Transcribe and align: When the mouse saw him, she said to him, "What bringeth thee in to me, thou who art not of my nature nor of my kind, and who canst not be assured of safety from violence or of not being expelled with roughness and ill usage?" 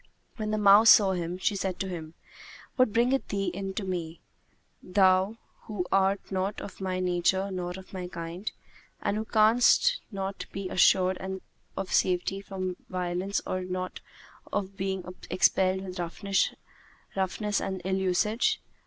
When 0.35 0.49
the 0.49 0.57
mouse 0.57 0.89
saw 0.89 1.11
him, 1.11 1.37
she 1.37 1.55
said 1.55 1.79
to 1.81 1.87
him, 1.87 2.15
"What 2.75 2.91
bringeth 2.91 3.27
thee 3.27 3.51
in 3.53 3.75
to 3.75 3.83
me, 3.83 4.19
thou 4.81 5.37
who 5.65 5.85
art 5.91 6.31
not 6.31 6.59
of 6.59 6.81
my 6.81 6.99
nature 6.99 7.51
nor 7.51 7.69
of 7.77 7.93
my 7.93 8.07
kind, 8.07 8.51
and 8.99 9.15
who 9.15 9.25
canst 9.25 10.01
not 10.11 10.47
be 10.51 10.69
assured 10.69 11.19
of 11.77 11.93
safety 11.93 12.41
from 12.41 12.77
violence 12.89 13.43
or 13.45 13.59
of 13.59 13.69
not 13.69 13.99
being 14.75 15.03
expelled 15.29 15.81
with 15.83 15.99
roughness 15.99 17.61
and 17.61 17.81
ill 17.85 17.95
usage?" 17.97 18.59